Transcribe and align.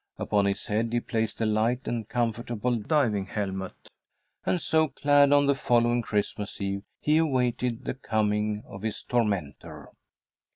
Upon 0.17 0.45
his 0.45 0.65
head 0.65 0.91
he 0.93 0.99
placed 0.99 1.41
a 1.41 1.45
light 1.45 1.87
and 1.87 2.09
comfortable 2.09 2.75
diving 2.75 3.27
helmet, 3.27 3.75
and 4.47 4.59
so 4.59 4.87
clad, 4.87 5.31
on 5.31 5.45
the 5.45 5.53
following 5.53 6.01
Christmas 6.01 6.59
Eve 6.59 6.81
he 6.99 7.17
awaited 7.17 7.85
the 7.85 7.93
coming 7.93 8.63
of 8.65 8.81
his 8.81 9.03
tormentor. 9.03 9.89